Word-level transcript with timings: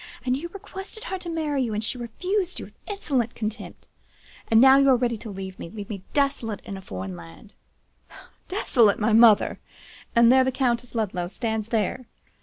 But 0.23 0.33
you 0.33 0.47
requested 0.51 1.03
her 1.03 1.19
to 1.19 1.29
marry 1.29 1.61
you,—and 1.61 1.83
she 1.83 1.95
refused 1.99 2.57
you 2.59 2.65
with 2.65 2.73
insolent 2.87 3.35
contempt; 3.35 3.87
and 4.47 4.59
now 4.59 4.79
you 4.79 4.89
are 4.89 4.95
ready 4.95 5.15
to 5.17 5.29
leave 5.29 5.59
me,—leave 5.59 5.89
me 5.91 6.03
desolate 6.11 6.61
in 6.65 6.75
a 6.75 6.81
foreign 6.81 7.15
land—' 7.15 7.53
"'Desolate! 8.47 8.97
my 8.97 9.13
mother! 9.13 9.59
and 10.15 10.33
the 10.33 10.51
Countess 10.51 10.95
Ludlow 10.95 11.27
stands 11.27 11.67
there! 11.67 12.07